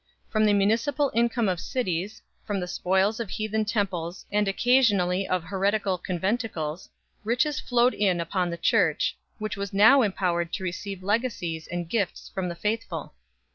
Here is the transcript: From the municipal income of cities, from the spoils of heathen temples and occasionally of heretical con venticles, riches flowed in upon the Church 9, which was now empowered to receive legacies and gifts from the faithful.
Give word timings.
From 0.31 0.45
the 0.45 0.53
municipal 0.53 1.11
income 1.13 1.47
of 1.47 1.59
cities, 1.59 2.23
from 2.43 2.59
the 2.59 2.65
spoils 2.67 3.19
of 3.19 3.29
heathen 3.29 3.65
temples 3.65 4.25
and 4.31 4.47
occasionally 4.47 5.27
of 5.27 5.43
heretical 5.43 5.99
con 5.99 6.17
venticles, 6.19 6.89
riches 7.23 7.59
flowed 7.59 7.93
in 7.93 8.19
upon 8.19 8.49
the 8.49 8.57
Church 8.57 9.15
9, 9.33 9.35
which 9.37 9.57
was 9.57 9.73
now 9.73 10.01
empowered 10.01 10.51
to 10.53 10.63
receive 10.63 11.03
legacies 11.03 11.67
and 11.67 11.87
gifts 11.87 12.29
from 12.33 12.49
the 12.49 12.55
faithful. 12.55 13.13